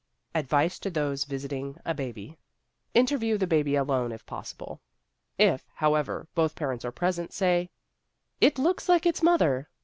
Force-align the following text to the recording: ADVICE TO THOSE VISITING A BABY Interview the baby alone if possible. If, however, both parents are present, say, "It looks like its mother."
ADVICE 0.33 0.79
TO 0.79 0.89
THOSE 0.89 1.25
VISITING 1.25 1.79
A 1.85 1.93
BABY 1.93 2.35
Interview 2.95 3.37
the 3.37 3.45
baby 3.45 3.75
alone 3.75 4.11
if 4.11 4.25
possible. 4.25 4.81
If, 5.37 5.63
however, 5.75 6.27
both 6.33 6.55
parents 6.55 6.83
are 6.83 6.91
present, 6.91 7.31
say, 7.33 7.69
"It 8.39 8.57
looks 8.57 8.89
like 8.89 9.05
its 9.05 9.21
mother." 9.21 9.69